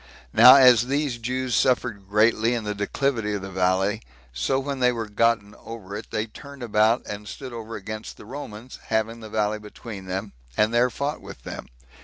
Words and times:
Now 0.33 0.55
as 0.55 0.87
these 0.87 1.19
Jews 1.19 1.53
suffered 1.53 2.09
greatly 2.09 2.55
in 2.55 2.63
the 2.63 2.73
declivity 2.73 3.35
of 3.35 3.43
the 3.43 3.51
valley, 3.51 4.01
so 4.33 4.57
when 4.57 4.79
they 4.79 4.91
were 4.91 5.07
gotten 5.07 5.53
over 5.63 5.95
it, 5.95 6.09
they 6.09 6.25
turned 6.25 6.63
about, 6.63 7.05
and 7.05 7.27
stood 7.27 7.53
over 7.53 7.75
against 7.75 8.17
the 8.17 8.25
Romans, 8.25 8.79
having 8.87 9.19
the 9.19 9.29
valley 9.29 9.59
between 9.59 10.05
them, 10.07 10.33
and 10.57 10.73
there 10.73 10.89
fought 10.89 11.21
with 11.21 11.43
them. 11.43 11.67